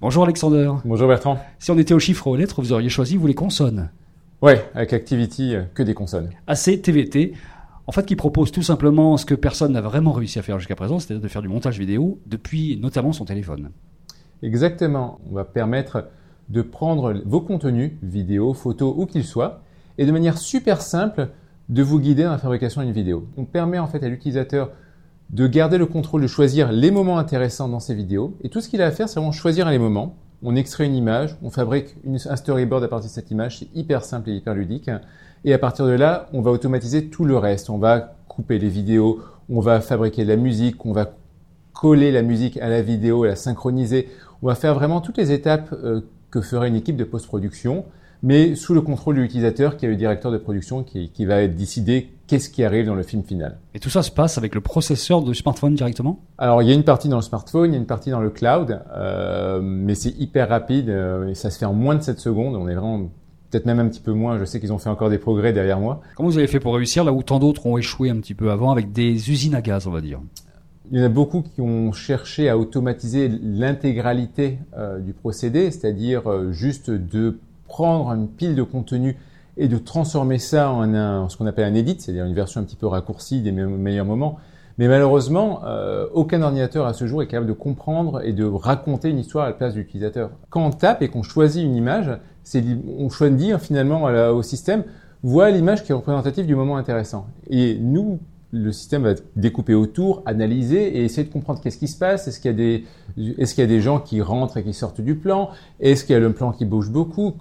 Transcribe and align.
Bonjour 0.00 0.22
Alexander. 0.22 0.70
Bonjour 0.84 1.08
Bertrand. 1.08 1.40
Si 1.58 1.72
on 1.72 1.78
était 1.78 1.92
au 1.92 1.98
chiffre 1.98 2.28
aux 2.28 2.36
lettres, 2.36 2.62
vous 2.62 2.72
auriez 2.72 2.88
choisi 2.88 3.16
vous 3.16 3.26
les 3.26 3.34
consonnes. 3.34 3.90
Ouais, 4.40 4.70
avec 4.72 4.92
Activity, 4.92 5.56
euh, 5.56 5.64
que 5.74 5.82
des 5.82 5.92
consonnes. 5.92 6.30
ACTVT, 6.46 7.32
en 7.88 7.90
fait, 7.90 8.06
qui 8.06 8.14
propose 8.14 8.52
tout 8.52 8.62
simplement 8.62 9.16
ce 9.16 9.26
que 9.26 9.34
personne 9.34 9.72
n'a 9.72 9.80
vraiment 9.80 10.12
réussi 10.12 10.38
à 10.38 10.42
faire 10.42 10.60
jusqu'à 10.60 10.76
présent, 10.76 11.00
c'est-à-dire 11.00 11.20
de 11.20 11.26
faire 11.26 11.42
du 11.42 11.48
montage 11.48 11.80
vidéo 11.80 12.20
depuis 12.26 12.78
notamment 12.80 13.12
son 13.12 13.24
téléphone. 13.24 13.70
Exactement. 14.40 15.18
On 15.28 15.34
va 15.34 15.44
permettre 15.44 16.04
de 16.48 16.62
prendre 16.62 17.20
vos 17.26 17.40
contenus, 17.40 17.90
vidéo, 18.00 18.54
photos, 18.54 18.94
où 18.96 19.04
qu'ils 19.04 19.24
soient, 19.24 19.62
et 19.98 20.06
de 20.06 20.12
manière 20.12 20.38
super 20.38 20.80
simple, 20.80 21.30
de 21.68 21.82
vous 21.82 21.98
guider 21.98 22.22
dans 22.22 22.30
la 22.30 22.38
fabrication 22.38 22.82
d'une 22.82 22.92
vidéo. 22.92 23.26
On 23.36 23.44
permet 23.44 23.80
en 23.80 23.88
fait 23.88 24.04
à 24.04 24.08
l'utilisateur 24.08 24.70
de 25.30 25.46
garder 25.46 25.78
le 25.78 25.86
contrôle, 25.86 26.22
de 26.22 26.26
choisir 26.26 26.72
les 26.72 26.90
moments 26.90 27.18
intéressants 27.18 27.68
dans 27.68 27.80
ses 27.80 27.94
vidéos. 27.94 28.34
Et 28.42 28.48
tout 28.48 28.60
ce 28.60 28.68
qu'il 28.68 28.80
a 28.80 28.86
à 28.86 28.90
faire, 28.90 29.08
c'est 29.08 29.20
vraiment 29.20 29.32
choisir 29.32 29.68
les 29.68 29.78
moments. 29.78 30.16
On 30.42 30.56
extrait 30.56 30.86
une 30.86 30.94
image, 30.94 31.36
on 31.42 31.50
fabrique 31.50 31.96
un 32.06 32.36
storyboard 32.36 32.84
à 32.84 32.88
partir 32.88 33.10
de 33.10 33.14
cette 33.14 33.30
image, 33.30 33.58
c'est 33.58 33.68
hyper 33.74 34.04
simple 34.04 34.30
et 34.30 34.34
hyper 34.34 34.54
ludique. 34.54 34.90
Et 35.44 35.52
à 35.52 35.58
partir 35.58 35.86
de 35.86 35.92
là, 35.92 36.28
on 36.32 36.40
va 36.40 36.50
automatiser 36.50 37.06
tout 37.06 37.24
le 37.24 37.36
reste. 37.36 37.70
On 37.70 37.78
va 37.78 38.14
couper 38.28 38.58
les 38.58 38.68
vidéos, 38.68 39.20
on 39.50 39.60
va 39.60 39.80
fabriquer 39.80 40.24
de 40.24 40.28
la 40.28 40.36
musique, 40.36 40.86
on 40.86 40.92
va 40.92 41.10
coller 41.72 42.10
la 42.12 42.22
musique 42.22 42.56
à 42.58 42.68
la 42.68 42.82
vidéo, 42.82 43.24
la 43.24 43.36
synchroniser. 43.36 44.08
On 44.42 44.46
va 44.46 44.54
faire 44.54 44.74
vraiment 44.74 45.00
toutes 45.00 45.18
les 45.18 45.32
étapes 45.32 45.72
euh, 45.72 46.00
que 46.30 46.40
ferait 46.40 46.68
une 46.68 46.76
équipe 46.76 46.96
de 46.96 47.04
post-production 47.04 47.84
mais 48.22 48.54
sous 48.54 48.74
le 48.74 48.80
contrôle 48.80 49.16
de 49.16 49.22
l'utilisateur 49.22 49.76
qui 49.76 49.86
est 49.86 49.88
le 49.88 49.96
directeur 49.96 50.32
de 50.32 50.38
production 50.38 50.82
qui, 50.82 51.10
qui 51.10 51.24
va 51.24 51.46
décider 51.46 52.10
qu'est-ce 52.28 52.50
qui 52.50 52.62
arrive 52.62 52.86
dans 52.86 52.94
le 52.94 53.02
film 53.02 53.24
final. 53.24 53.58
Et 53.74 53.80
tout 53.80 53.90
ça 53.90 54.02
se 54.02 54.10
passe 54.10 54.38
avec 54.38 54.54
le 54.54 54.60
processeur 54.60 55.22
du 55.22 55.34
smartphone 55.34 55.74
directement? 55.74 56.20
Alors 56.36 56.62
il 56.62 56.68
y 56.68 56.70
a 56.70 56.74
une 56.74 56.84
partie 56.84 57.08
dans 57.08 57.16
le 57.16 57.22
smartphone, 57.22 57.70
il 57.70 57.72
y 57.72 57.76
a 57.76 57.80
une 57.80 57.86
partie 57.86 58.10
dans 58.10 58.20
le 58.20 58.30
cloud, 58.30 58.80
euh, 58.92 59.60
mais 59.62 59.94
c'est 59.94 60.10
hyper 60.18 60.48
rapide 60.48 60.90
euh, 60.90 61.28
et 61.28 61.34
ça 61.34 61.50
se 61.50 61.58
fait 61.58 61.64
en 61.64 61.72
moins 61.72 61.96
de 61.96 62.02
7 62.02 62.20
secondes. 62.20 62.54
On 62.54 62.68
est 62.68 62.74
vraiment 62.74 63.10
peut-être 63.50 63.66
même 63.66 63.80
un 63.80 63.88
petit 63.88 64.00
peu 64.00 64.12
moins. 64.12 64.38
Je 64.38 64.44
sais 64.44 64.60
qu'ils 64.60 64.72
ont 64.72 64.78
fait 64.78 64.90
encore 64.90 65.10
des 65.10 65.18
progrès 65.18 65.52
derrière 65.52 65.80
moi. 65.80 66.02
Comment 66.16 66.28
vous 66.28 66.38
avez 66.38 66.46
fait 66.46 66.60
pour 66.60 66.74
réussir 66.74 67.02
là 67.02 67.12
où 67.12 67.22
tant 67.22 67.38
d'autres 67.38 67.66
ont 67.66 67.78
échoué 67.78 68.10
un 68.10 68.16
petit 68.16 68.34
peu 68.34 68.50
avant 68.50 68.70
avec 68.70 68.92
des 68.92 69.30
usines 69.30 69.54
à 69.54 69.62
gaz, 69.62 69.86
on 69.86 69.90
va 69.90 70.02
dire? 70.02 70.20
Il 70.90 70.98
y 70.98 71.02
en 71.02 71.04
a 71.04 71.10
beaucoup 71.10 71.42
qui 71.42 71.60
ont 71.60 71.92
cherché 71.92 72.48
à 72.48 72.56
automatiser 72.56 73.28
l'intégralité 73.28 74.58
euh, 74.76 74.98
du 75.00 75.12
procédé, 75.12 75.70
c'est-à-dire 75.70 76.52
juste 76.52 76.90
de 76.90 77.38
prendre 77.68 78.10
une 78.10 78.28
pile 78.28 78.54
de 78.54 78.62
contenu 78.62 79.16
et 79.56 79.68
de 79.68 79.78
transformer 79.78 80.38
ça 80.38 80.70
en 80.70 81.28
ce 81.28 81.36
qu'on 81.36 81.46
appelle 81.46 81.64
un 81.64 81.74
edit, 81.74 81.96
c'est-à-dire 82.00 82.24
une 82.24 82.34
version 82.34 82.60
un 82.60 82.64
petit 82.64 82.76
peu 82.76 82.86
raccourcie 82.86 83.40
des 83.40 83.52
meilleurs 83.52 84.06
moments. 84.06 84.38
Mais 84.78 84.86
malheureusement, 84.86 85.62
euh, 85.64 86.06
aucun 86.14 86.40
ordinateur 86.40 86.86
à 86.86 86.92
ce 86.92 87.06
jour 87.08 87.20
est 87.20 87.26
capable 87.26 87.48
de 87.48 87.52
comprendre 87.52 88.24
et 88.24 88.32
de 88.32 88.44
raconter 88.44 89.10
une 89.10 89.18
histoire 89.18 89.44
à 89.44 89.48
la 89.48 89.54
place 89.54 89.74
de 89.74 89.80
l'utilisateur. 89.80 90.30
Quand 90.50 90.64
on 90.64 90.70
tape 90.70 91.02
et 91.02 91.08
qu'on 91.08 91.24
choisit 91.24 91.64
une 91.64 91.74
image, 91.74 92.10
on 92.98 93.10
choisit 93.10 93.58
finalement 93.58 94.04
au 94.04 94.42
système, 94.42 94.84
voilà 95.24 95.50
l'image 95.50 95.82
qui 95.82 95.90
est 95.90 95.94
représentative 95.94 96.46
du 96.46 96.54
moment 96.54 96.76
intéressant. 96.76 97.26
Et 97.50 97.76
nous, 97.80 98.20
le 98.50 98.72
système 98.72 99.02
va 99.02 99.14
découper 99.36 99.74
autour, 99.74 100.22
analyser 100.24 100.98
et 100.98 101.04
essayer 101.04 101.26
de 101.26 101.32
comprendre 101.32 101.60
qu'est-ce 101.60 101.76
qui 101.76 101.88
se 101.88 101.98
passe. 101.98 102.28
Est-ce 102.28 102.40
qu'il 102.40 102.50
y 102.50 103.62
a 103.62 103.66
des, 103.66 103.80
gens 103.80 104.00
qui 104.00 104.22
rentrent 104.22 104.56
et 104.56 104.64
qui 104.64 104.72
sortent 104.72 105.00
du 105.00 105.14
plan? 105.14 105.50
Est-ce 105.80 106.04
qu'il 106.04 106.14
y 106.14 106.16
a 106.16 106.20
le 106.20 106.32
plan 106.32 106.52
qui 106.52 106.64
bouge 106.64 106.90
beaucoup? 106.90 107.34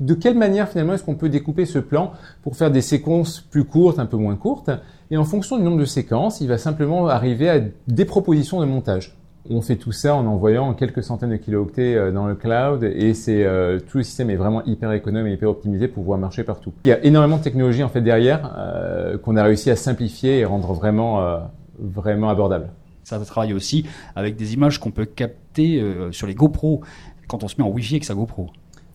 De 0.00 0.14
quelle 0.14 0.36
manière 0.36 0.68
finalement 0.68 0.94
est-ce 0.94 1.04
qu'on 1.04 1.14
peut 1.14 1.30
découper 1.30 1.64
ce 1.64 1.78
plan 1.78 2.12
pour 2.42 2.56
faire 2.56 2.70
des 2.70 2.82
séquences 2.82 3.40
plus 3.40 3.64
courtes, 3.64 3.98
un 3.98 4.06
peu 4.06 4.16
moins 4.16 4.36
courtes? 4.36 4.70
Et 5.10 5.16
en 5.16 5.24
fonction 5.24 5.56
du 5.56 5.62
nombre 5.62 5.78
de 5.78 5.86
séquences, 5.86 6.42
il 6.42 6.48
va 6.48 6.58
simplement 6.58 7.08
arriver 7.08 7.48
à 7.48 7.60
des 7.86 8.04
propositions 8.04 8.60
de 8.60 8.66
montage. 8.66 9.18
On 9.50 9.62
fait 9.62 9.76
tout 9.76 9.92
ça 9.92 10.14
en 10.14 10.26
envoyant 10.26 10.74
quelques 10.74 11.02
centaines 11.02 11.30
de 11.30 11.36
kilooctets 11.36 11.94
euh, 11.94 12.12
dans 12.12 12.26
le 12.26 12.34
cloud 12.34 12.84
et 12.84 13.14
euh, 13.28 13.78
tout 13.80 13.98
le 13.98 14.04
système 14.04 14.28
est 14.28 14.36
vraiment 14.36 14.62
hyper 14.64 14.92
économe 14.92 15.26
et 15.26 15.32
hyper 15.32 15.48
optimisé 15.48 15.88
pour 15.88 16.02
pouvoir 16.02 16.18
marcher 16.18 16.44
partout. 16.44 16.72
Il 16.84 16.88
y 16.88 16.92
a 16.92 17.02
énormément 17.02 17.38
de 17.38 17.42
technologies 17.42 17.82
en 17.82 17.88
fait 17.88 18.02
derrière 18.02 18.54
euh, 18.58 18.77
qu'on 19.22 19.36
a 19.36 19.42
réussi 19.42 19.70
à 19.70 19.76
simplifier 19.76 20.38
et 20.38 20.44
rendre 20.44 20.72
vraiment 20.72 21.40
vraiment 21.78 22.28
abordable. 22.28 22.70
Ça 23.04 23.18
travaille 23.20 23.54
aussi 23.54 23.86
avec 24.16 24.36
des 24.36 24.54
images 24.54 24.78
qu'on 24.78 24.90
peut 24.90 25.06
capter 25.06 25.82
sur 26.10 26.26
les 26.26 26.34
GoPro 26.34 26.82
quand 27.26 27.44
on 27.44 27.48
se 27.48 27.56
met 27.58 27.64
en 27.64 27.70
Wi-Fi 27.70 27.94
avec 27.94 28.04
sa 28.04 28.14
GoPro. 28.14 28.50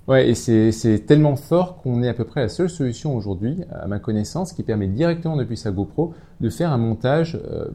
Ouais, 0.05 0.29
et 0.29 0.35
c'est 0.35 1.05
tellement 1.05 1.37
fort 1.37 1.77
qu'on 1.77 2.03
est 2.03 2.09
à 2.09 2.13
peu 2.13 2.25
près 2.25 2.41
la 2.41 2.49
seule 2.49 2.69
solution 2.69 3.15
aujourd'hui, 3.15 3.61
à 3.71 3.87
ma 3.87 3.99
connaissance, 3.99 4.51
qui 4.51 4.61
permet 4.61 4.87
directement 4.87 5.37
depuis 5.37 5.55
sa 5.55 5.71
GoPro 5.71 6.13
de 6.41 6.49
faire 6.49 6.73
un 6.73 6.77
montage, 6.77 7.39
euh, 7.49 7.67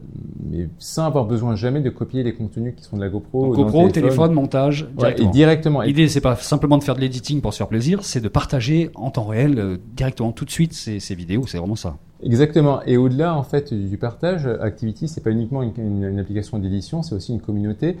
mais 0.47 0.69
sans 0.77 1.05
avoir 1.05 1.25
besoin 1.25 1.55
jamais 1.55 1.81
de 1.81 1.89
copier 1.89 2.21
les 2.21 2.35
contenus 2.35 2.75
qui 2.77 2.83
sont 2.83 2.97
de 2.97 3.01
la 3.01 3.09
GoPro. 3.09 3.51
GoPro, 3.55 3.89
téléphone. 3.89 4.33
montage, 4.33 4.87
directement. 4.95 5.29
et 5.29 5.31
directement. 5.31 5.81
L'idée, 5.81 6.07
c'est 6.07 6.21
pas 6.21 6.35
simplement 6.35 6.77
de 6.77 6.83
faire 6.83 6.95
de 6.95 7.01
l'editing 7.01 7.41
pour 7.41 7.51
se 7.51 7.57
faire 7.57 7.67
plaisir, 7.67 8.03
c'est 8.03 8.21
de 8.21 8.29
partager 8.29 8.91
en 8.93 9.09
temps 9.09 9.25
réel, 9.25 9.57
euh, 9.57 9.77
directement, 9.95 10.31
tout 10.31 10.45
de 10.45 10.51
suite, 10.51 10.73
ces, 10.73 10.99
ces 10.99 11.15
vidéos. 11.15 11.47
C'est 11.47 11.57
vraiment 11.57 11.75
ça. 11.75 11.97
Exactement. 12.21 12.81
Et 12.85 12.97
au-delà, 12.97 13.35
en 13.35 13.43
fait, 13.43 13.73
du 13.73 13.97
partage, 13.97 14.45
Activity, 14.45 15.07
c'est 15.07 15.23
pas 15.23 15.31
uniquement 15.31 15.63
une, 15.63 15.73
une, 15.77 16.19
application 16.19 16.59
d'édition, 16.59 17.01
c'est 17.01 17.15
aussi 17.15 17.31
une 17.31 17.41
communauté. 17.41 17.97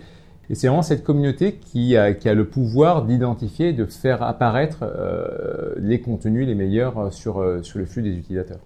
Et 0.49 0.55
c'est 0.55 0.67
vraiment 0.67 0.81
cette 0.81 1.03
communauté 1.03 1.53
qui 1.53 1.95
a, 1.95 2.11
le 2.11 2.45
pouvoir 2.45 3.05
d'identifier, 3.05 3.71
de 3.71 3.85
faire 3.85 4.23
apparaître 4.23 4.79
euh, 4.81 5.75
les 5.77 6.01
contenus 6.01 6.47
les 6.47 6.55
meilleurs 6.55 7.13
sur, 7.13 7.39
euh, 7.39 7.61
sur 7.61 7.77
le 7.77 7.85
flux 7.85 8.01
des 8.01 8.17
utilisateurs. 8.17 8.59